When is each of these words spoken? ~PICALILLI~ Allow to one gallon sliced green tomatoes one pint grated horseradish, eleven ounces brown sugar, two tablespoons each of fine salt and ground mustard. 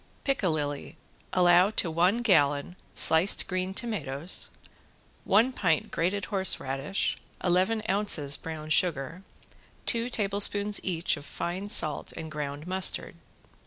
~PICALILLI~ 0.23 0.97
Allow 1.31 1.69
to 1.69 1.91
one 1.91 2.23
gallon 2.23 2.75
sliced 2.95 3.47
green 3.47 3.75
tomatoes 3.75 4.49
one 5.25 5.51
pint 5.53 5.91
grated 5.91 6.25
horseradish, 6.25 7.17
eleven 7.43 7.83
ounces 7.87 8.35
brown 8.35 8.71
sugar, 8.71 9.21
two 9.85 10.09
tablespoons 10.09 10.83
each 10.83 11.17
of 11.17 11.23
fine 11.27 11.69
salt 11.69 12.13
and 12.13 12.31
ground 12.31 12.65
mustard. 12.65 13.13